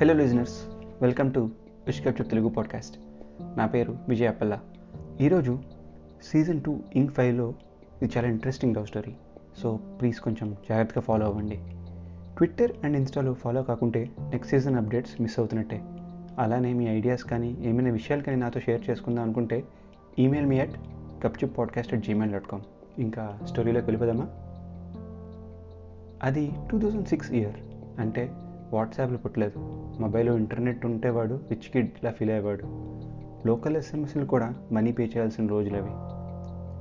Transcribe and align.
Hello 0.00 0.14
listeners 0.14 0.66
welcome 1.02 1.34
to 1.34 1.50
విష్కప్చప్ 1.86 2.28
Telugu 2.28 2.48
podcast 2.48 2.98
నా 3.58 3.66
పేరు 3.66 3.96
విజయ్ 4.08 4.28
అప్పల్ల. 4.28 4.58
ఈరోజు 5.20 5.58
సీజన్ 6.22 6.62
టూ 6.62 6.78
ఇంక్ 6.94 7.12
ఫైవ్లో 7.12 7.54
ఇది 8.02 8.12
చాలా 8.16 8.28
interesting 8.28 8.76
love 8.76 8.86
story 8.86 9.14
so 9.62 9.76
please 9.76 10.20
కొంచెం 10.20 10.56
జాగ్రత్తగా 10.68 11.00
ఫాలో 11.00 11.26
అవ్వండి. 11.26 11.60
ట్విట్టర్ 12.36 12.72
అండ్ 12.84 12.96
ఇన్స్టాలో 12.96 13.34
ఫాలో 13.34 13.62
కాకుంటే 13.62 14.10
నెక్స్ట్ 14.20 14.50
సీజన్ 14.50 14.76
అప్డేట్స్ 14.76 15.20
మిస్ 15.20 15.38
అవుతున్నట్టే. 15.38 15.82
అలానే 16.38 16.72
మీ 16.72 16.86
ఐడియాస్ 16.86 17.24
కానీ 17.24 17.56
ఏమైనా 17.60 17.90
విషయాలు 17.90 18.22
కానీ 18.22 18.38
నాతో 18.38 18.60
షేర్ 18.60 18.90
చేసుకుందాం 18.90 19.24
అనుకుంటే 19.24 19.64
email 20.18 20.46
me 20.46 20.60
at 20.60 20.74
కప్చిప్ 21.24 21.58
podcast 21.58 21.94
at 21.94 22.02
Gmail 22.02 22.32
dot 22.32 22.46
com 22.46 22.62
ఇంకా 22.98 23.38
స్టోరీలోకి 23.44 23.86
వెళ్ళిపోదామా? 23.86 24.28
అది 26.22 26.52
టూ 26.70 26.78
థౌజండ్ 26.78 27.08
సిక్స్ 27.08 27.32
ఇయర్ 27.32 27.56
అంటే 28.00 28.32
వాట్సాప్లో 28.72 29.18
పుట్టలేదు. 29.18 29.58
మొబైల్లో 30.00 30.36
ఇంటర్నెట్ 30.36 30.86
ఉంటే 30.86 31.10
వాడు 31.10 31.40
రిచ్ 31.50 31.70
కిడ్లా 31.72 32.10
ఫీల్ 32.10 32.30
అయ్యేవాడు. 32.30 32.62
లోకల్ 33.46 33.76
ఎస్ఎంఎస్లు 33.76 34.24
కూడా 34.24 34.54
మనీ 34.72 34.92
పే 34.92 35.04
చేయాల్సిన 35.04 35.46
రోజులు 35.46 35.76
అవి. 35.76 35.90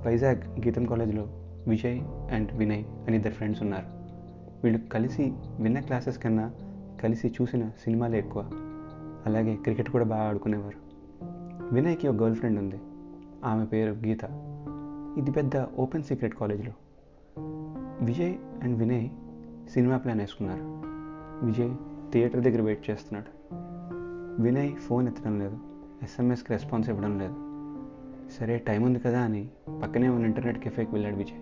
వైజాగ్ 0.07 0.65
గీతం 0.65 0.85
కాలేజ్లో 0.85 1.27
విజయ్ 1.67 2.02
అండ్ 2.34 2.53
వినయ్ 2.53 2.84
అని 3.07 3.15
ఇద్దరు 3.15 3.31
ఫ్రెండ్స్ 3.31 3.62
ఉన్నారు. 3.62 3.85
వీళ్ళు 4.63 4.88
కలిసి 4.88 5.34
విన్న 5.59 5.79
క్లాసెస్ 5.79 6.17
కన్నా 6.17 6.52
కలిసి 7.03 7.27
చూసిన 7.27 7.70
సినిమాలే 7.70 8.17
ఎక్కువ. 8.17 8.49
అలాగే 9.26 9.55
క్రికెట్ 9.55 9.90
కూడా 9.90 10.05
బాగా 10.05 10.29
ఆడుకునేవారు. 10.29 10.90
వినయ్కి 11.73 12.07
ఒక 12.07 12.15
గర్ల్ 12.15 12.35
ఫ్రెండ్ 12.35 12.59
ఉంది. 12.59 12.79
ఆమె 13.45 13.65
పేరు 13.65 13.91
గీత. 13.91 14.20
ఇది 15.17 15.31
పెద్ద 15.31 15.51
ఓపెన్ 15.79 16.03
సీక్రెట్ 16.03 16.35
కాలేజ్లో. 16.35 16.71
Vijay 18.01 18.35
and 18.63 18.79
Vinay 18.79 19.09
cinema 19.70 19.98
plan 19.98 20.20
వేసుకున్నారు. 20.20 20.88
విజయ్ 21.43 21.70
థియేటర్ 22.11 22.41
దగ్గర 22.41 22.61
వెయిట్ 22.61 22.90
చేస్తున్నాడు. 22.90 23.54
వినయ్ 24.41 24.76
ఫోన్ 24.76 25.07
ఎత్తడం 25.07 25.40
లేదు. 25.40 25.57
ఎస్ఎంఎస్కి 26.04 26.54
రెస్పాన్స్ 26.54 26.90
ఇవ్వడం 26.90 27.20
లేదు. 27.20 27.35
సరే 28.40 28.57
టైం 28.57 28.84
ఉంది 28.84 28.99
కదా 28.99 29.21
అని 29.21 29.49
పక్కనే 29.84 30.10
ఉన్న 30.10 30.26
ఇంటర్నెట్ 30.26 30.60
కెఫేకి 30.60 30.91
వెళ్ళాడు 30.91 31.15
విజయ్. 31.15 31.40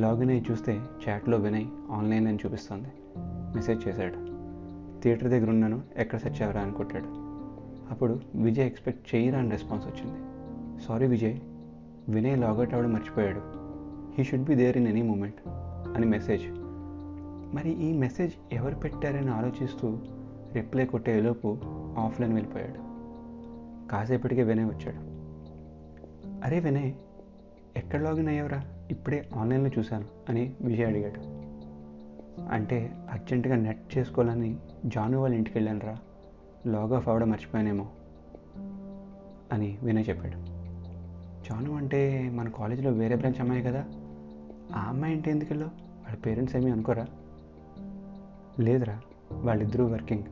లాగిన్ 0.00 0.30
అయ్యి 0.30 0.44
చూస్తే 0.50 0.80
చాట్లో 1.08 1.38
వినయ్ 1.38 1.66
ఆన్లైన్ 1.90 2.26
అని 2.26 2.38
చూపిస్తుంది. 2.46 2.88
మెసేజ్ 3.54 3.88
చేశాడు. 3.88 4.14
థియేటర్ 5.02 5.30
దగ్గర 5.30 5.50
ఉన్నాను 5.50 5.82
ఎక్కడ 5.96 6.18
సెర్చ్ 6.18 6.42
అవ్వరా 6.42 6.60
అని 6.60 6.72
కొట్టాడు. 6.72 7.06
అప్పుడు 7.90 8.20
విజయ్ 8.34 8.66
ఎక్స్పెక్ట్ 8.66 9.14
చేయరా 9.14 9.38
అని 9.38 9.50
రెస్పాన్స్ 9.50 9.86
వచ్చింది. 9.86 10.20
సారీ 10.82 11.06
విజయ్ 11.06 11.38
వినయ్ 12.08 12.38
లాగౌట్ 12.38 12.74
అవ్వడం 12.74 12.92
మర్చిపోయాడు. 12.92 13.40
He 14.14 14.24
should 14.24 14.42
be 14.42 14.54
there 14.54 14.76
in 14.76 14.88
any 14.88 15.02
moment 15.02 15.48
అని 15.96 16.06
మెసేజ్ 16.06 16.61
మరి 17.54 17.70
ఈ 17.84 17.92
మెసేజ్ 17.92 18.32
ఎవరు 18.52 18.74
పెట్టారని 18.74 19.30
ఆలోచిస్తూ 19.30 19.98
రిప్లై 20.52 20.84
కొట్టేలోపు 20.84 21.58
ఆఫ్లైన్ 21.98 22.32
వెళ్ళిపోయాడు. 22.32 22.92
కాసేపటికే 23.88 24.42
వినయ్ 24.42 24.66
వచ్చాడు. 24.66 25.12
అరే 26.46 26.60
వినయ్ 26.60 26.92
ఎక్కడ 27.76 28.02
లాగిన్ 28.02 28.28
అయ్యావురా? 28.28 28.64
ఇప్పుడే 28.90 29.28
ఆన్లైన్లో 29.34 29.70
చూశాను 29.78 30.04
అని 30.28 30.54
విజయ్ 30.60 30.86
అడిగాడు. 30.86 31.42
అంటే 32.52 32.92
అర్జెంటుగా 33.10 33.56
నెట్ 33.56 33.98
చేసుకోవాలని 33.98 34.56
జాను 34.86 35.18
వాళ్ళ 35.18 35.34
ఇంటికి 35.36 35.58
వెళ్ళాను 35.58 35.80
రా 35.80 35.96
లాగ్ 36.66 36.92
ఆఫ్ 36.92 37.08
అవ్వడం 37.08 37.30
మర్చిపోయానేమో 37.30 37.86
అని 39.52 39.78
వినయ్ 39.82 40.08
చెప్పాడు. 40.08 40.34
జాను 41.48 41.76
అంటే 41.76 42.30
మన 42.34 42.48
కాలేజీలో 42.48 42.90
వేరే 42.90 43.16
బ్రాంచ్ 43.16 43.40
అమ్మాయి 43.40 43.62
కదా. 43.62 43.84
ఆ 44.76 44.80
అమ్మాయి 44.88 45.14
ఇంటి 45.14 45.30
ఎందుకు 45.30 45.52
వెళ్ళావు 45.52 45.72
వాళ్ళ 45.76 46.18
పేరెంట్స్ 46.18 46.56
ఏమీ 46.56 46.70
అనుకోరా? 46.70 47.06
లేదురా 48.60 49.00
వాళ్ళిద్దరూ 49.32 49.86
వర్కింగ్. 49.86 50.22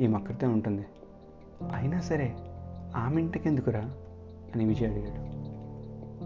ఈ 0.00 0.06
మక్కడితే 0.06 0.46
ఉంటుంది. 0.46 0.86
అయినా 1.74 2.00
సరే 2.00 2.34
ఆమె 2.96 3.20
ఇంటికి 3.20 3.48
ఎందుకురా 3.48 3.80
అని 4.54 4.64
విజయ్ 4.64 4.90
అడిగాడు. 4.90 5.34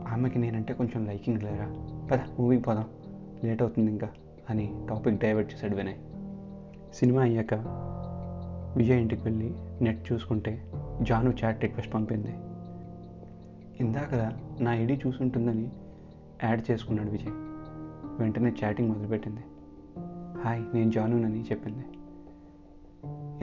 ఆమెకి 0.09 0.39
నేనంటే 0.39 0.75
కొంచెం 0.75 1.07
లైకింగ్ 1.07 1.43
లేరా? 1.43 1.67
పద 2.11 2.19
మూవీకి 2.39 2.63
పోదాం. 2.63 2.85
లేట్ 3.45 3.63
అవుతుంది 3.63 3.91
ఇంకా 3.91 4.09
అని 4.51 4.75
టాపిక్ 4.91 5.21
డైవర్ట్ 5.21 5.55
చేశాడు 5.55 5.77
వినయ్. 5.77 5.95
సినిమా 6.95 7.23
అయ్యాక 7.23 7.55
విజయ్ 8.77 9.01
ఇంటికి 9.01 9.23
వెళ్ళి 9.23 9.55
నెట్ 9.83 10.13
చూసుకుంటే 10.13 10.73
జాను 11.03 11.35
చాట్ 11.45 11.63
రిక్వెస్ట్ 11.63 11.95
పంపింది. 11.95 12.35
ఇందాక 13.81 14.33
నా 14.61 14.75
ఐడి 14.75 15.01
చూసుంటుందని 15.07 15.71
యాడ్ 16.45 16.71
చేసుకున్నాడు 16.71 17.11
విజయ్. 17.11 17.33
వెంటనే 18.21 18.53
చాటింగ్ 18.65 18.89
మొదలుపెట్టింది. 18.89 19.41
హాయ్ 20.45 20.65
నేను 20.75 20.91
జానునని 20.91 21.43
చెప్పింది. 21.43 21.85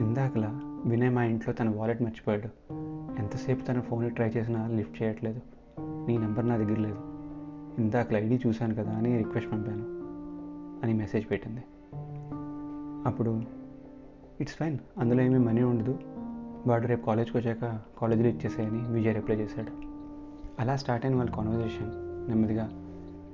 ఇందాకలా 0.02 0.60
వినయ్ 0.86 1.10
మా 1.10 1.24
ఇంట్లో 1.24 1.54
తన 1.54 1.68
వాలెట్ 1.68 2.02
మర్చిపోయాడు. 2.02 2.74
ఎంతసేపు 3.18 3.64
తన 3.64 3.80
ఫోన్ 3.80 4.10
ట్రై 4.10 4.28
చేసినా 4.28 4.66
లిఫ్ట్ 4.66 5.02
చేయట్లేదు. 5.02 5.40
నీ 5.80 6.18
నెంబర్ 6.18 6.48
నా 6.48 6.56
దగ్గర 6.56 6.78
లేదు. 6.78 6.98
ఇందాకలా 7.78 8.18
ఐడి 8.18 8.40
చూశాను 8.46 8.74
కదా 8.74 8.92
అని 8.92 9.18
రిక్వెస్ట్ 9.18 9.52
పంపాను. 9.52 9.82
అని 10.84 10.94
మెసేజ్ 10.94 11.30
పెట్టింది. 11.30 11.64
అప్పుడు 13.06 13.42
ఇట్స్ 14.40 14.54
ఫైన్ 14.54 14.78
అందులో 14.98 15.22
ఏమీ 15.22 15.38
మనీ 15.38 15.62
ఉండదు. 15.62 15.98
వాడు 16.66 16.86
రేపు 16.86 17.06
కాలేజ్కి 17.06 17.38
వచ్చాక 17.38 17.80
కాలేజీలో 18.00 18.28
ఇచ్చేసాయని 18.28 18.92
విజయ్ 18.92 19.14
రిప్లై 19.14 19.36
చేశాడు. 19.36 19.72
అలా 20.60 20.76
స్టార్ట్ 20.76 21.06
అయిన 21.06 21.16
వాళ్ళ 21.16 21.30
కాన్వర్జేషన్ 21.30 21.90
నెమ్మదిగా 22.28 22.70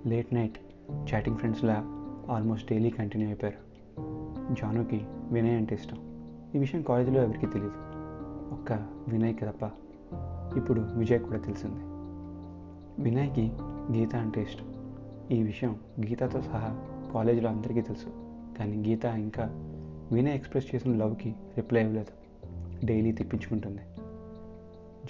లేట్ 0.06 0.34
నైట్ 0.34 0.58
చాటింగ్ 1.14 1.36
ఫ్రెండ్స్లా 1.36 2.01
ఆల్మోస్ట్ 2.31 2.72
డైలీ 2.72 2.91
కంటిన్యూ 2.91 3.28
అయిపోయారు. 3.28 3.72
జానుకి 4.55 5.00
వినయ్ 5.31 5.56
అంటే 5.56 5.75
ఇష్టం. 5.75 5.97
ఈ 6.55 6.59
విషయం 6.59 6.83
కాలేజీలో 6.83 7.22
ఎవరికి 7.22 7.47
తెలియదు 7.47 7.72
ఒక్క 8.53 8.72
వినయ్కి 9.09 9.44
తప్ప 9.44 9.71
ఇప్పుడు 10.56 10.81
విజయ్ 10.81 11.21
కూడా 11.21 11.38
తెలిసింది. 11.38 11.81
వినయ్కి 13.03 13.53
గీత 13.93 14.16
అంటే 14.16 14.43
ఇష్టం. 14.43 14.94
ఈ 15.31 15.43
విషయం 15.43 15.77
గీతతో 16.09 16.41
సహా 16.41 16.87
కాలేజీలో 17.15 17.50
అందరికీ 17.50 17.81
తెలుసు. 17.81 18.06
కానీ 18.59 18.89
గీత 18.89 19.04
ఇంకా 19.04 19.49
వినయ్ 20.12 20.34
ఎక్స్ప్రెస్ 20.34 20.75
చేసిన 20.75 20.97
లవ్కి 20.97 21.34
రిప్లై 21.56 21.83
ఇవ్వలేదు. 21.83 22.22
డైలీ 22.87 23.12
తిప్పించుకుంటుంది. 23.12 23.81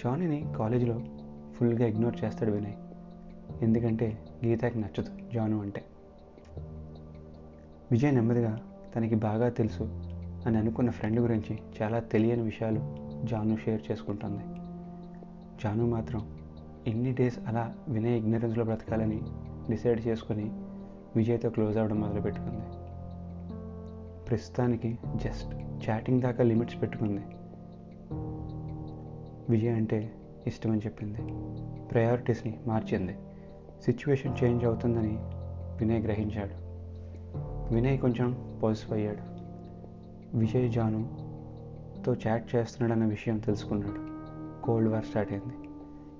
జానీని 0.03 0.53
కాలేజీలో 0.57 1.01
ఫుల్గా 1.55 1.85
ఇగ్నోర్ 1.85 2.23
చేస్తాడు 2.23 2.51
వినయ్. 2.51 2.73
ఎందుకంటే 3.63 4.17
గీతకి 4.45 4.79
నచ్చదు 4.79 5.09
జాను 5.33 5.61
అంటే. 5.61 5.83
విజయ్ 7.93 8.15
నెమ్మదిగా 8.15 8.59
తనకి 8.95 9.15
బాగా 9.15 9.49
తెలుసు 9.49 9.83
అని 10.45 10.57
అనుకున్న 10.57 10.89
ఫ్రెండ్ 10.89 11.19
గురించి 11.19 11.59
చాలా 11.81 11.99
తెలియని 11.99 12.41
విషయాలు 12.41 12.79
జాను 13.23 13.57
షేర్ 13.57 13.81
చేసుకుంటుంది. 13.91 14.43
జాను 15.63 15.87
మాత్రం 15.87 16.27
ఎన్ని 16.87 17.13
డేస్ 17.13 17.39
అలా 17.47 17.73
వినయ్ 17.89 18.17
ఇగ్నరెన్స్లో 18.17 18.65
బ్రతకాలని 18.65 19.21
డిసైడ్ 19.69 20.07
చేసుకొని 20.07 20.51
విజయ్తో 21.15 21.49
క్లోజ్ 21.49 21.77
అవ్వడం 21.77 21.99
మొదలుపెట్టుకుంది. 21.99 22.61
ప్రస్తుతానికి 24.25 24.97
జస్ట్ 25.15 25.55
చాటింగ్ 25.89 26.21
దాకా 26.21 26.43
లిమిట్స్ 26.43 26.81
పెట్టుకుంది. 26.81 27.21
విజయ్ 29.49 29.73
అంటే 29.73 30.13
ఇష్టమని 30.47 30.79
చెప్పింది. 30.79 31.19
ప్రయారిటీస్ని 31.85 32.59
మార్చింది. 32.67 33.15
సిచ్యువేషన్ 33.85 34.37
చేంజ్ 34.43 34.65
అవుతుందని 34.65 35.17
వినయ్ 35.79 36.03
గ్రహించాడు. 36.03 36.62
వినయ్ 37.73 37.99
కొంచెం 37.99 38.59
పాజిటివ్ 38.63 38.97
అయ్యాడు. 38.97 39.33
విజయ్ 40.37 40.71
జానుతో 40.71 42.15
చాట్ 42.27 42.55
చేస్తున్నాడన్న 42.55 43.05
విషయం 43.05 43.37
తెలుసుకున్నాడు. 43.37 44.13
కోల్డ్ 44.65 44.89
వార్ 44.89 45.05
స్టార్ట్ 45.05 45.31
అయింది. 45.31 45.69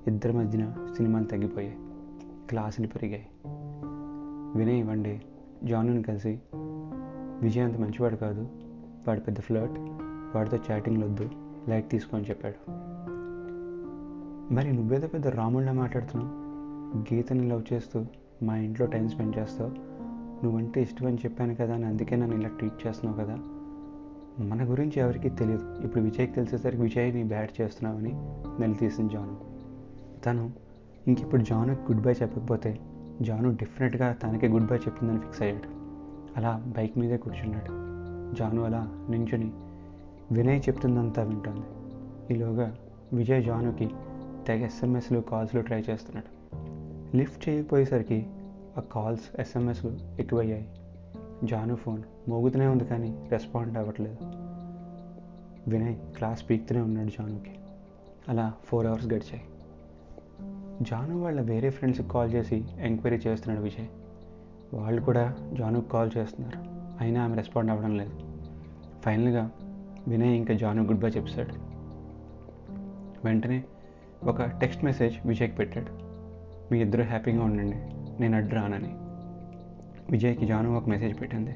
ఇద్దరి 0.07 0.33
మధ్యన 0.33 0.73
సినిమాలు 0.97 1.25
తగ్గిపోయాయి. 1.25 1.77
క్లాసులు 2.49 2.87
పెరిగాయి. 2.87 3.27
వినయ్ 4.57 4.87
వన్ 4.87 5.03
డే 5.03 5.21
జానుని 5.63 6.03
కలిసి 6.03 6.41
విజయ్ 7.41 7.63
అంత 7.63 7.77
మంచివాడు 7.77 8.15
కాదు. 8.15 8.47
వాడు 9.07 9.19
పెద్ద 9.19 9.39
ఫ్లర్ట్ 9.39 9.79
వాడితో 10.37 10.59
చాటింగ్లు 10.71 11.05
వద్దు. 11.05 11.29
లైట్ 11.69 11.89
తీసుకొని 11.89 12.23
చెప్పాడు. 12.23 12.71
మరి 14.53 14.73
నువ్వేదో 14.73 15.07
పెద్ద 15.07 15.27
రాముళ్ళ 15.27 15.71
మాట్లాడుతున్నావు. 15.71 16.33
గీతని 17.13 17.47
లవ్ 17.49 17.73
చేస్తూ 17.73 18.05
మా 18.43 18.57
ఇంట్లో 18.57 18.85
టైం 18.85 19.09
స్పెండ్ 19.09 19.37
చేస్తావు. 19.37 19.92
నువ్వంటే 20.43 20.81
ఇష్టం 20.81 21.05
అని 21.05 21.15
చెప్పాను 21.15 21.55
కదా 21.55 21.73
అని 21.73 21.85
అందుకే 21.85 22.15
నన్ను 22.15 22.35
ఇలా 22.35 22.49
ట్రీట్ 22.49 22.87
చేస్తున్నావు 22.87 23.25
కదా. 23.25 23.37
మన 24.43 24.71
గురించి 24.71 24.99
ఎవరికీ 24.99 25.29
తెలియదు. 25.29 25.81
ఇప్పుడు 25.83 26.03
విజయ్కి 26.03 26.33
తెలిసేసరికి 26.33 26.81
విజయ్ 26.81 27.15
నీ 27.15 27.23
బ్యాడ్ 27.23 27.61
చేస్తున్నావని 27.61 28.11
నిలదీసింది 28.61 29.13
జాను. 29.13 29.37
తను 30.25 30.51
ఇంక 31.07 31.19
ఇప్పుడు 31.19 31.41
జానుకి 31.41 31.81
గుడ్ 31.81 32.01
బై 32.01 32.11
చెప్పకపోతే 32.11 32.79
జాను 33.21 33.49
డెఫినెట్గా 33.49 34.13
తనకే 34.13 34.47
గుడ్ 34.47 34.67
బై 34.67 34.77
చెప్తుందని 34.77 35.19
ఫిక్స్ 35.19 35.41
అయ్యాడు. 35.41 35.69
అలా 36.37 36.63
బైక్ 36.77 36.97
మీదే 36.97 37.17
కూర్చున్నాడు. 37.17 37.65
జాను 38.35 38.61
అలా 38.61 39.07
నించుని 39.09 39.51
వినయ్ 40.31 40.61
చెప్తుందంతా 40.69 41.23
వింటుంది. 41.23 41.65
ఈలోగా 42.33 42.75
విజయ్ 43.13 43.43
జానుకి 43.43 43.89
తెగ 44.47 44.65
ఎస్ఎంఎస్లు 44.65 45.19
కాల్స్లు 45.19 45.61
ట్రై 45.61 45.79
చేస్తున్నాడు. 45.89 46.57
లిఫ్ట్ 47.17 47.49
చేయకపోయేసరికి 47.49 48.25
ఆ 48.77 48.81
కాల్స్ 48.81 49.41
ఎస్ఎంఎస్లు 49.41 49.97
ఎక్కువయ్యాయి. 50.19 50.69
జాను 51.43 51.75
ఫోన్ 51.75 52.03
మోగుతూనే 52.29 52.67
ఉంది 52.67 52.85
కానీ 52.85 53.27
రెస్పాండ్ 53.31 53.77
అవ్వట్లేదు. 53.77 54.17
వినయ్ 55.69 55.95
క్లాస్ 56.17 56.49
పీక్తూనే 56.49 56.81
ఉన్నాడు 56.81 57.09
జానుకి. 57.09 57.51
అలా 58.29 58.53
ఫోర్ 58.63 58.85
అవర్స్ 58.85 59.05
గడిచాయి. 59.05 59.41
జాను 60.81 61.21
వాళ్ళ 61.21 61.41
వేరే 61.41 61.69
ఫ్రెండ్స్కి 61.69 62.09
కాల్ 62.09 62.33
చేసి 62.33 62.65
ఎంక్వైరీ 62.79 63.29
చేస్తున్నాడు 63.29 63.63
విజయ్. 63.63 63.87
వాళ్ళు 64.73 65.01
కూడా 65.01 65.35
జానుకి 65.53 65.89
కాల్ 65.89 66.11
చేస్తున్నారు. 66.17 66.59
అయినా 66.99 67.23
ఆమె 67.23 67.35
రెస్పాండ్ 67.35 67.71
అవ్వడం 67.71 67.97
లేదు. 67.97 68.11
ఫైనల్గా 69.01 69.51
వినయ్ 70.07 70.35
ఇంకా 70.35 70.53
జాను 70.53 70.83
గుడ్ 70.83 70.99
బై 70.99 71.09
చెప్తాడు 71.09 71.53
వెంటనే 73.25 73.63
ఒక 74.23 74.41
టెక్స్ట్ 74.41 74.83
మెసేజ్ 74.83 75.27
విజయ్కి 75.27 75.55
పెట్టాడు. 75.55 75.91
మీ 76.73 76.81
ఇద్దరు 76.81 77.03
హ్యాపీగా 77.03 77.43
ఉండండి. 77.43 78.02
నేను 78.19 78.37
అడ్రానని 78.37 78.95
విజయ్కి 80.11 80.45
జాను 80.45 80.77
ఒక 80.77 80.89
మెసేజ్ 80.89 81.21
పెట్టింది. 81.21 81.55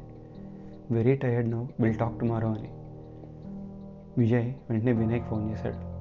Very 0.91 1.15
tired 1.15 1.51
now 1.51 1.65
will 1.79 1.95
talk 1.95 2.19
tomorrow 2.19 2.49
అని. 2.49 2.69
విజయ్ 4.17 4.53
వెంటనే 4.69 4.91
వినయ్కి 4.91 5.25
ఫోన్ 5.25 5.49
చేశాడు. 5.49 5.97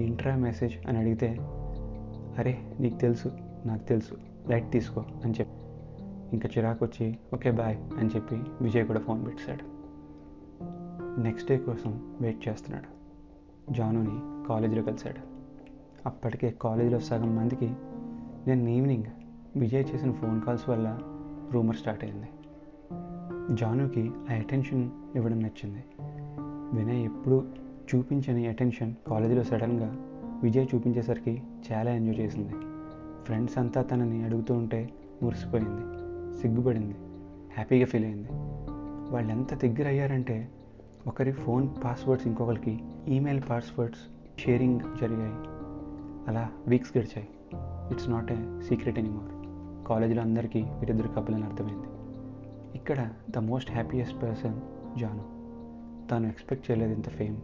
ఏంట్రా 0.00 0.36
మెసేజ్ 0.36 0.86
అని 0.88 0.98
అడిగితే 0.98 1.36
అరే 2.38 2.58
నీకు 2.80 2.98
తెలుసు 2.98 3.28
నాకు 3.66 3.82
తెలుసు 3.84 4.14
లైట్ 4.48 4.72
తీసుకో 4.72 5.04
అని 5.24 5.32
చెప్పి. 5.32 5.52
ఇంకా 6.32 6.48
చిరాకు 6.58 6.84
వచ్చి 6.84 7.18
ఓకే 7.34 7.50
బాయ్ 7.50 7.76
అని 7.98 8.08
చెప్పి 8.08 8.40
విజయ్ 8.60 8.86
కూడా 8.86 9.00
ఫోన్ 9.00 9.26
పెట్టాడు 9.26 9.80
నెక్స్ట్ 11.20 11.50
డే 11.50 11.58
కోసం 11.58 12.16
వెయిట్ 12.20 12.48
చేస్తున్నాడు. 12.48 13.00
జానుని 13.72 14.46
కాలేజీలో 14.48 14.82
కలిశాడు. 14.82 15.30
అప్పటికే 16.06 16.54
కాలేజీలో 16.62 16.98
సగం 16.98 17.36
మందికి 17.36 17.72
నేను 18.46 18.68
ఈవినింగ్ 18.68 19.04
విజయ్ 19.56 19.84
చేసిన 19.94 20.12
ఫోన్ 20.12 20.42
కాల్స్ 20.42 20.68
వల్ల 20.68 20.98
రూమర్ 21.52 21.76
స్టార్ట్ 21.76 22.04
అయింది. 22.04 22.28
జానుకి 23.54 24.10
ఆ 24.30 24.34
అటెన్షన్ 24.34 24.90
ఇవ్వడం 25.14 25.40
నచ్చింది. 25.40 25.84
వినయ్ 26.76 27.04
ఎప్పుడు 27.04 27.48
చూపించని 27.94 28.46
అటెన్షన్ 28.46 28.94
కాలేజీలో 29.08 29.42
సడన్గా 29.42 29.96
విజయ్ 30.42 30.66
చూపించేసరికి 30.74 31.42
చాలా 31.72 31.90
ఎంజాయ్ 31.90 32.18
చేసింది. 32.18 32.52
ఫ్రెండ్స్ 33.24 33.58
అంతా 33.58 33.82
తనని 33.82 34.24
అడుగుతూ 34.24 34.54
ఉంటే 34.54 34.90
మురిసిపోయింది 35.22 35.82
సిగ్గుపడింది 36.40 36.94
హ్యాపీగా 37.54 37.86
ఫీల్ 37.86 38.04
అయింది. 38.04 38.28
వాళ్ళు 39.12 39.30
ఎంత 39.30 39.54
దగ్గర 39.54 39.88
అయ్యారంటే 39.88 40.48
ఒకరి 41.06 41.32
ఫోన్ 41.32 41.68
పాస్వర్డ్స్ 41.84 42.26
ఇంకొకరికి 42.26 42.80
ఈమెయిల్ 43.08 43.42
పాస్వర్డ్స్ 43.50 44.00
షేరింగ్ 44.40 44.80
జరిగాయి. 45.00 45.34
అలా 46.28 46.50
వీక్స్ 46.66 46.96
గడిచాయి. 46.98 47.28
It's 47.90 48.10
not 48.10 48.32
a 48.32 48.60
secret 48.68 48.98
anymore. 48.98 49.39
కాలేజీలో 49.90 50.22
అందరికీ 50.22 50.62
వీరిద్దరు 50.62 51.08
కపుల్ 51.08 51.34
అని 51.34 51.44
అర్థమైంది. 51.44 51.88
ఇక్కడ 52.74 53.08
the 53.30 53.38
most 53.38 53.72
happiest 53.72 54.22
person 54.22 54.60
Janu. 54.98 55.40
తాను 56.08 56.26
ఎక్స్పెక్ట్ 56.26 56.70
చేయలేదు 56.70 56.92
ఇంత 56.92 57.08
ఫేమ్ 57.08 57.36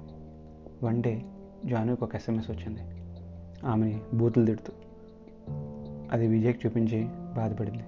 వన్ 0.83 1.03
డే 1.03 1.23
జానుకి 1.67 2.05
ఒక 2.05 2.15
ఎస్ఎంఎస్ 2.15 2.51
వచ్చింది. 2.51 2.81
ఆమెని 3.67 4.01
బూతులు 4.15 4.47
తిడుతూ. 4.47 4.73
అది 6.13 6.27
విజయ్కి 6.27 6.67
చూపించి 6.67 7.05
బాధపడింది. 7.37 7.85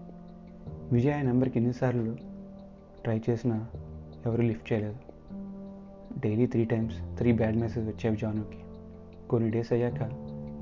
విజయ్ 0.92 1.14
ఆ 1.14 1.22
నెంబర్కి 1.22 1.58
ఎన్నిసార్లు 1.58 2.16
ట్రై 3.02 3.22
చేసినా 3.30 3.66
ఎవరు 4.26 4.42
లిఫ్ట్ 4.42 4.72
చేయలేదు. 4.72 4.96
Daily 6.18 6.46
three 6.46 6.64
times 6.64 6.96
three 7.16 7.32
bad 7.32 7.56
message 7.56 7.88
వచ్చేవి 7.88 8.16
జానుకి. 8.16 8.58
కొన్ని 9.30 9.50
డేస్ 9.50 9.72
అయ్యాక 9.72 10.02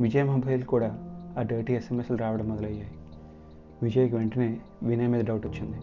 విజయ్ 0.00 0.25
మొబైల్ 0.25 0.64
కూడా 0.64 0.98
ఆ 1.38 1.43
డర్టీ 1.43 1.75
ఎస్ఎంఎస్లు 1.75 2.16
రావడం 2.16 2.48
మొదలయ్యాయి. 2.48 2.90
విజయ్కి 3.82 4.17
వెంటనే 4.17 4.61
వినయ్ 4.82 5.08
మీద 5.08 5.25
డౌట్ 5.25 5.46
వచ్చింది. 5.46 5.76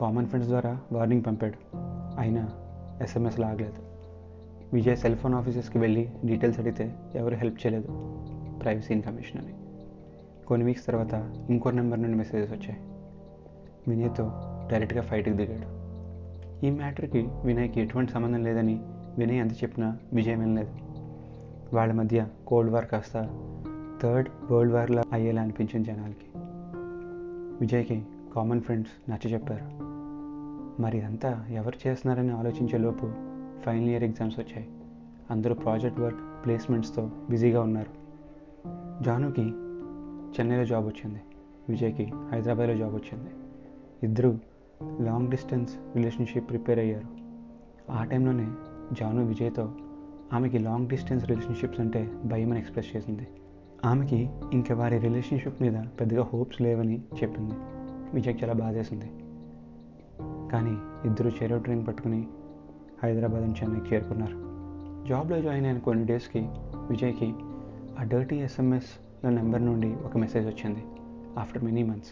కామన్ 0.00 0.26
ఫ్రెండ్స్ 0.26 0.50
ద్వారా 0.50 0.80
వార్నింగ్ 0.92 1.22
పంపాడు. 1.26 1.54
అయినా 2.18 2.48
ఎస్ఎంఎస్ 3.02 3.40
లాగలేదు 3.40 3.88
విజయ్ 4.72 4.96
సెల్ 4.96 5.16
ఫోన్ 5.16 5.34
ఆఫీసెస్కి 5.34 5.78
వెళ్ళి 5.78 6.10
డీటెయిల్స్ 6.24 6.60
అడిగితే 6.60 6.94
ఎవరు 7.14 7.34
హెల్ప్ 7.34 7.66
చేయలేదు. 7.66 7.86
ప్రైవసీ 8.62 8.94
ఇన్ఫర్మేషన్ 8.94 9.40
అని. 9.40 9.54
కొన్ని 10.46 10.66
వీక్స్ 10.66 10.86
తర్వాత 10.86 11.34
ఇంకో 11.50 11.70
నెంబర్ 11.70 12.02
నుండి 12.02 12.18
మెసేజెస్ 12.18 12.52
వచ్చాయి. 12.52 12.76
వినయ్తో 13.88 14.32
డైరెక్ట్గా 14.72 15.02
ఫైట్కి 15.02 15.34
దిగాడు. 15.34 15.78
ఈ 16.66 16.70
మ్యాటర్కి 16.70 17.28
వినయ్కి 17.44 17.80
ఎటువంటి 17.80 18.12
సంబంధం 18.12 18.44
లేదని 18.44 18.80
వినయ్ 19.18 19.38
ఎంత 19.38 19.52
చెప్పినా 19.52 19.98
విజయం 20.12 20.38
వినలేదు. 20.38 20.70
వాళ్ళ 21.76 21.92
మధ్య 21.92 22.26
కోల్డ్ 22.46 22.72
వార్ 22.72 22.86
కాస్త 22.86 23.12
థర్డ్ 24.02 24.52
వరల్డ్ 24.52 24.74
వార్లా 24.74 25.02
అయ్యేలా 25.12 25.42
అనిపించింది 25.42 25.88
జనాలకి. 25.88 26.38
విజయ్కి 27.60 28.06
కామన్ 28.34 28.60
ఫ్రెండ్స్ 28.60 29.10
నచ్చ 29.10 29.32
చెప్పారు. 29.32 29.88
మరి 30.82 30.98
ఇదంతా 30.98 31.46
ఎవరు 31.50 31.88
చేస్తున్నారని 31.88 32.32
ఆలోచించేలోపు 32.32 33.06
ఫైనల్ 33.62 33.88
ఇయర్ 33.88 34.02
ఎగ్జామ్స్ 34.02 34.38
వచ్చాయి. 34.38 34.68
అందరూ 35.30 35.54
ప్రాజెక్ట్ 35.54 36.00
వర్క్ 36.00 36.44
ప్లేస్మెంట్స్తో 36.44 37.10
బిజీగా 37.30 37.60
ఉన్నారు. 37.60 38.08
జానుకి 39.04 39.42
చెన్నైలో 40.40 40.64
జాబ్ 40.64 40.86
వచ్చింది. 40.86 41.20
విజయ్కి 41.68 42.12
హైదరాబాద్లో 42.32 42.76
జాబ్ 42.76 42.94
వచ్చింది. 42.94 43.30
ఇద్దరు 44.02 44.38
లాంగ్ 45.00 45.30
డిస్టెన్స్ 45.30 45.76
రిలేషన్షిప్ 45.96 46.50
ప్రిపేర్ 46.50 46.78
అయ్యారు. 46.78 47.06
ఆ 47.92 48.04
టైంలోనే 48.04 48.50
జాను 48.92 49.26
విజయ్తో 49.26 49.72
ఆమెకి 50.32 50.58
లాంగ్ 50.58 50.88
డిస్టెన్స్ 50.88 51.26
రిలేషన్షిప్స్ 51.26 51.80
అంటే 51.80 52.10
భయం 52.24 52.50
అని 52.50 52.60
ఎక్స్ప్రెస్ 52.60 52.96
చేసింది. 52.96 53.28
ఆమెకి 53.84 54.30
ఇంక 54.52 54.72
వారి 54.72 54.98
రిలేషన్షిప్ 54.98 55.62
మీద 55.62 55.84
పెద్దగా 56.00 56.22
హోప్స్ 56.22 56.62
లేవని 56.62 56.98
చెప్పింది. 57.22 57.54
విజయ్కి 58.14 58.44
చాలా 58.44 58.52
బాధేసింది 58.52 59.10
కానీ 60.52 60.76
ఇద్దరు 61.08 61.28
చెరో 61.28 61.58
ట్రైన్ 61.58 61.86
పట్టుకుని 61.86 62.26
హైదరాబాద్ 63.02 63.42
నుంచి 63.42 63.62
చెన్నైకి 63.62 63.94
చేరుకున్నారు. 63.94 64.34
జాబ్లో 65.08 65.42
జాయిన్ 65.42 65.66
అయిన 65.66 65.78
కొన్ని 65.78 66.06
డేస్కి 66.06 66.38
విజయ్కి 66.90 67.34
ఆ 68.00 68.02
డర్టీ 68.02 68.36
ఎస్ఎంఎస్లో 68.36 69.30
నెంబర్ 69.30 69.66
నుండి 69.66 69.94
ఒక 70.04 70.16
మెసేజ్ 70.16 70.46
వచ్చింది. 70.46 70.84
ఆఫ్టర్ 71.38 71.64
మెనీ 71.64 71.82
మంత్స్ 71.82 72.10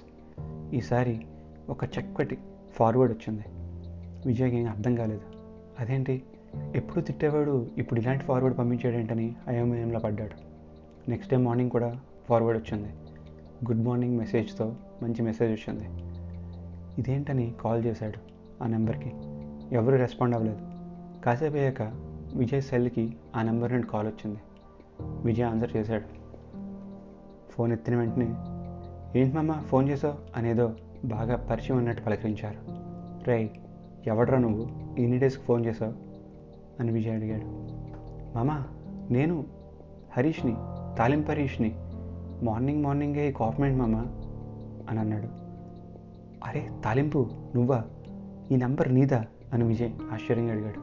ఈసారి 0.75 1.21
ఒక 1.69 1.85
చక్కటి 1.85 2.39
ఫార్వర్డ్ 2.73 3.15
వచ్చింది. 3.15 3.45
విజయ్కి 4.27 4.57
ఏం 4.57 4.69
అర్థం 4.69 4.95
కాలేదు. 4.95 5.21
అదేంటి? 5.81 6.23
ఎప్పుడు 6.75 7.01
తిట్టేవాడు? 7.01 7.67
ఇప్పుడు 7.79 8.01
ఇలాంటి 8.01 8.25
ఫార్వర్డ్ 8.25 8.59
పంపించాడేంటని 8.59 9.35
అయోమయంలో 9.49 9.99
పడ్డాడు. 9.99 10.46
నెక్స్ట్ 11.09 11.35
డే 11.35 11.37
మార్నింగ్ 11.37 11.71
కూడా 11.71 12.01
ఫార్వర్డ్ 12.29 12.63
వచ్చింది. 12.63 12.89
గుడ్ 13.65 13.85
మార్నింగ్ 13.85 14.19
మెసేజ్తో 14.19 14.75
మంచి 15.03 15.23
మెసేజ్ 15.23 15.61
వచ్చింది. 15.61 15.89
ఇదేంటని 16.99 17.55
కాల్ 17.61 17.85
చేశాడు 17.85 18.19
ఆ 18.65 18.67
నెంబర్కి. 18.67 19.13
ఎవరు 19.75 19.97
రెస్పాండ్ 19.97 20.35
అవ్వలేదు. 20.35 20.61
కాసేపు 21.25 21.57
అయ్యాక 21.57 21.83
విజయ్ 22.35 22.63
సెల్కి 22.63 23.17
ఆ 23.37 23.43
నెంబర్ 23.43 23.73
నుండి 23.73 23.87
కాల్ 23.87 24.07
వచ్చింది. 24.07 24.39
విజయ్ 25.01 25.47
ఆన్సర్ 25.47 25.77
చేశాడు. 25.77 26.05
ఫోన్ 27.51 27.73
ఎత్తిన 27.73 27.97
వెంటనే 27.97 28.35
ఏంటి 29.21 29.37
మామ 29.37 29.53
ఫోన్ 29.53 29.89
చేసావు? 29.89 30.15
అనేదో 30.37 30.73
బాగా 31.05 31.37
పరిచయం 31.37 31.79
ఉన్నట్టు 31.79 32.03
పలకరించారు. 32.03 32.59
రే 33.29 33.51
ఎవడ్రా 34.07 34.39
నువ్వు? 34.39 34.69
ఎన్ని 35.01 35.19
డేస్కి 35.19 35.45
ఫోన్ 35.45 35.67
చేసావు? 35.67 35.95
అని 36.81 36.93
విజయ్ 36.93 37.15
అడిగాడు. 37.15 37.45
మామ 38.37 38.65
నేను 39.11 39.45
హరీష్ని. 40.17 40.57
తాలింపరీష్ని 40.99 41.75
మార్నింగ్ 42.43 42.85
మార్నింగే 42.85 43.33
కాపమెంట్ 43.33 43.79
మామ 43.79 43.97
అని 44.91 45.01
అన్నాడు. 45.01 45.29
అరే 46.49 46.71
తాలింపు 46.85 47.31
నువ్వా? 47.55 47.85
ఈ 48.53 48.57
నంబర్ 48.57 48.95
నీదా? 48.95 49.25
అని 49.53 49.65
విజయ్ 49.65 49.93
ఆశ్చర్యంగా 50.13 50.53
అడిగాడు. 50.53 50.81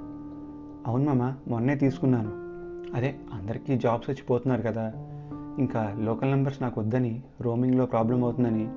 అవును 0.89 1.13
మామ 1.13 1.34
మొన్నే 1.48 1.75
తీసుకున్నాను. 1.75 2.32
అదే 2.96 3.15
అందరికీ 3.34 3.77
జాబ్స్ 3.77 4.10
వచ్చిపోతున్నారు 4.10 4.62
కదా. 4.62 4.93
ఇంకా 5.60 5.96
లోకల్ 6.00 6.29
నెంబర్స్ 6.29 6.62
నాకు 6.62 6.82
వద్దని 6.82 7.24
రోమింగ్లో 7.41 7.86
ప్రాబ్లం 7.86 8.24
అవుతుందని 8.24 8.70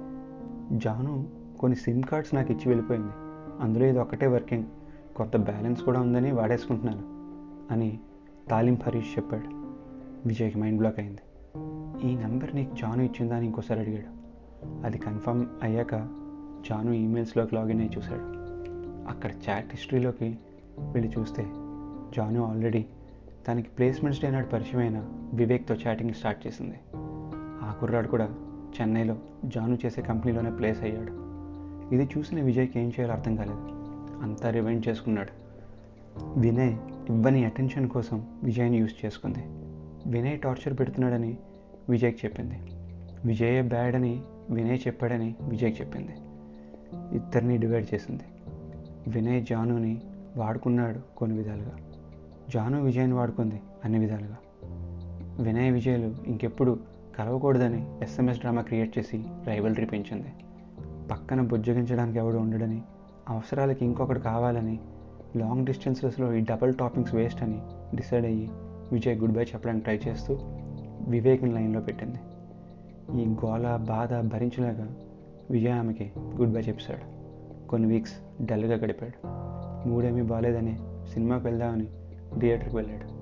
జాను 0.79 1.27
కొన్ని 1.61 1.77
సిమ్ 1.77 2.03
కార్డ్స్ 2.03 2.35
నాకు 2.35 2.53
ఇచ్చి 2.53 2.69
వెళ్ళిపోయింది. 2.69 3.13
అందులో 3.61 3.87
ఇది 3.87 3.99
ఒక్కటే 3.99 4.27
వర్కింగ్. 4.27 4.65
కొత్త 5.17 5.37
బ్యాలెన్స్ 5.37 5.83
కూడా 5.83 6.01
ఉందని 6.01 6.33
వాడేసుకుంటున్నాను 6.33 7.03
అని 7.73 7.99
తాలిం 8.51 8.79
హరీష్ 8.87 9.19
చెప్పాడు. 9.19 9.67
విజయ్కి 10.29 10.59
మైండ్ 10.59 10.79
బ్లాక్ 10.79 11.01
అయింది. 11.01 11.19
ఈ 12.05 12.15
నెంబర్ 12.15 12.57
నీకు 12.57 12.77
జాను 12.77 13.03
ఇచ్చిందా 13.03 13.37
అని 13.37 13.47
ఇంకోసారి 13.47 13.81
అడిగాడు. 13.81 14.27
అది 14.87 14.99
కన్ఫర్మ్ 14.99 15.47
అయ్యాక 15.63 15.95
జాను 16.69 16.93
ఈమెయిల్స్లోకి 16.93 17.55
లాగిన్ 17.55 17.81
అయ్యి 17.81 17.99
చూశాడు. 17.99 18.37
అక్కడ 19.09 19.31
చాట్ 19.31 19.67
హిస్టరీలోకి 19.71 20.39
వెళ్ళి 20.79 21.13
చూస్తే 21.19 21.43
జాను 22.17 22.45
ఆల్రెడీ 22.45 22.87
తనకి 23.49 23.69
ప్లేస్మెంట్స్ 23.69 24.23
డే 24.23 24.31
నాడు 24.31 24.47
పరిచయమైన 24.47 25.09
వివేక్తో 25.35 25.75
చాటింగ్ 25.75 26.11
స్టార్ట్ 26.11 26.47
చేసింది. 26.47 26.81
ఆ 27.63 27.77
కుర్రాడు 27.81 28.09
కూడా 28.09 28.35
చెన్నైలో 28.81 29.17
జాను 29.45 29.79
చేసే 29.87 30.03
కంపెనీలోనే 30.03 30.51
ప్లేస్ 30.51 30.83
అయ్యాడు. 30.83 31.27
ఇది 31.95 32.09
చూసిన 32.19 32.41
విజయ్కి 32.41 32.81
ఏం 32.81 32.89
చేయాలో 32.89 33.13
అర్థం 33.13 33.37
కాలేదు. 33.37 33.69
అంతా 34.23 34.51
రివైండ్ 34.51 34.89
చేసుకున్నాడు. 34.89 35.47
వినయ్ 36.39 36.77
ఇవ్వని 37.09 37.45
అటెన్షన్ 37.45 37.89
కోసం 37.89 38.27
విజయ్ని 38.43 38.79
యూజ్ 38.79 39.07
చేసుకుంది. 39.07 39.45
వినయ్ 40.07 40.41
టార్చర్ 40.41 40.79
పెడుతున్నాడని 40.79 41.39
విజయ్కి 41.89 42.19
చెప్పింది. 42.25 42.59
విజయ్ 43.25 43.63
బ్యాడ్ 43.63 43.95
అని 43.95 44.23
వినయ్ 44.51 44.79
చెప్పాడని 44.87 45.35
విజయ్కి 45.43 45.83
చెప్పింది. 45.83 46.13
ఇద్దరిని 47.17 47.57
డివైడ్ 47.57 47.95
చేసింది. 47.95 48.23
వినయ్ 49.09 49.45
జానుని 49.45 50.01
వాడుకున్నాడు 50.37 51.17
కొన్ని 51.17 51.37
విధాలుగా. 51.37 51.73
జాను 52.51 52.83
విజయ్ని 52.83 53.15
వాడుకుంది 53.15 53.61
అన్ని 53.85 53.99
విధాలుగా. 53.99 54.37
వినయ్ 55.41 55.73
విజయ్లు 55.73 56.15
ఇంకెప్పుడు 56.27 56.79
కలవకూడదని 57.19 57.87
ఎస్ఎంఎస్ 58.03 58.41
డ్రామా 58.41 58.63
క్రియేట్ 58.63 58.99
చేసి 58.99 59.25
రైవలరీ 59.45 59.85
పెంచింది. 59.85 60.33
పక్కన 61.11 61.41
బుజ్జగించడానికి 61.41 62.19
ఎవడు 62.19 62.37
ఉండడని 62.37 62.83
అవసరాలకి 63.29 63.85
ఇంకొకటి 63.85 64.21
కావాలని 64.21 64.79
లాంగ్ 65.37 65.67
డిస్టెన్సెస్లో 65.67 66.33
ఈ 66.33 66.41
డబల్ 66.41 66.75
టాపింగ్స్ 66.75 67.15
వేస్ట్ 67.15 67.43
అని 67.43 67.61
డిసైడ్ 67.97 68.27
అయ్యి 68.27 68.51
విజయ్ 68.93 69.19
గుడ్ 69.19 69.33
బై 69.33 69.43
చెప్పడానికి 69.43 69.85
ట్రై 69.85 70.01
చేస్తూ 70.09 70.39
వివేక్ని 71.01 71.53
లైన్లో 71.53 71.81
పెట్టింది. 71.81 72.19
ఈ 73.23 73.27
గోల 73.27 73.77
బాధ 73.77 74.15
భరించలేక 74.15 74.89
విజయ 75.51 75.71
ఆమెకి 75.71 76.13
గుడ్ 76.19 76.53
బై 76.53 76.61
చెప్పాడు 76.61 77.17
కొన్ని 77.69 77.89
వీక్స్ 77.89 78.45
డల్గా 78.45 78.75
గడిపాడు. 78.75 79.29
మూడేమీ 79.89 80.23
బాగాలేదని 80.23 80.79
సినిమాకి 81.13 81.45
వెళ్దామని 81.45 81.87
థియేటర్కి 82.41 82.77
వెళ్ళాడు. 82.77 83.17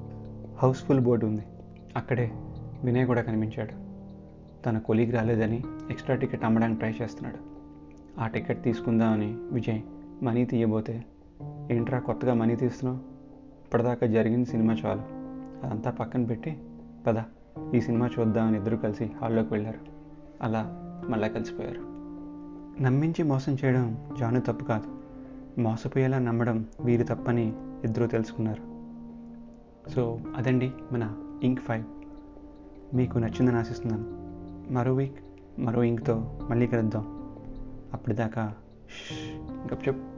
హౌస్ఫుల్ 0.56 1.00
బోర్డు 1.00 1.26
ఉంది. 1.26 1.42
అక్కడే 1.96 2.30
వినయ్ 2.84 3.06
కూడా 3.06 3.22
కనిపించాడు. 3.22 3.84
తన 4.64 4.78
కొలీగ్ 4.78 5.12
రాలేదని 5.12 5.62
ఎక్స్ట్రా 5.90 6.16
టికెట్ 6.16 6.44
అమ్మడానికి 6.44 6.78
ట్రై 6.78 6.92
చేస్తున్నాడు. 7.02 7.36
ఆ 8.20 8.26
టికెట్ 8.26 8.64
తీసుకుందామని 8.64 9.36
విజయ్ 9.52 9.80
మనీ 10.24 10.44
తీయబోతే 10.44 11.04
ఏంట్రా 11.70 11.98
కొత్తగా 11.98 12.34
మనీ 12.34 12.56
తీస్తున్నావు? 12.56 12.98
ఇప్పటిదాకా 13.66 14.06
జరిగిన 14.06 14.44
సినిమా 14.44 14.74
చాలు. 14.74 15.02
అదంతా 15.66 15.90
పక్కన 15.90 16.24
పెట్టి 16.24 16.58
పదా. 17.06 17.24
ఈ 17.74 17.80
సినిమా 17.80 18.10
చూద్దామని 18.18 18.56
ఇద్దరు 18.56 18.76
కలిసి 18.76 19.12
హాల్లోకి 19.22 19.52
వెళ్ళారు. 19.52 19.78
అలా 20.42 20.80
మళ్ళా 21.08 21.28
కలిసిపోయారు. 21.28 21.80
నమ్మించి 22.82 23.22
మోసం 23.22 23.56
చేయడం 23.64 24.10
జాను 24.18 24.40
తప్పు 24.40 24.64
కాదు. 24.64 24.88
మోసపోయేలా 25.60 26.18
నమ్మడం 26.18 26.66
వీరు 26.84 27.04
తప్పని 27.04 27.52
ఇద్దరూ 27.84 28.06
తెలుసుకున్నారు. 28.06 28.74
సో 29.90 30.20
అదండి 30.36 30.72
మన 30.92 31.12
ఇంక్ 31.42 31.60
ఫైవ్ 31.60 31.84
మీకు 32.96 33.18
నచ్చిందని 33.18 33.56
ఆశిస్తున్నాను. 33.56 34.04
మరో 34.72 34.94
వీక్ 34.94 35.18
మరో 35.58 35.82
ఇంక్తో 35.82 36.40
మళ్ళీ 36.50 36.66
కలుద్దాం. 36.66 37.34
అప్పటిదాకా 37.92 38.54
గప్ 39.72 39.88
చెప్ 39.88 40.13